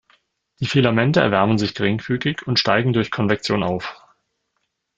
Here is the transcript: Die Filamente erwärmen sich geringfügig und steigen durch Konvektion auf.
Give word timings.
Die 0.59 0.65
Filamente 0.65 1.19
erwärmen 1.19 1.59
sich 1.59 1.75
geringfügig 1.75 2.47
und 2.47 2.57
steigen 2.57 2.91
durch 2.91 3.11
Konvektion 3.11 3.61
auf. 3.61 4.01